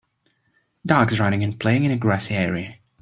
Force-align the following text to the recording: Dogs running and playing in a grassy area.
Dogs 0.83 1.19
running 1.19 1.43
and 1.43 1.59
playing 1.59 1.83
in 1.83 1.91
a 1.91 1.95
grassy 1.95 2.33
area. 2.33 2.79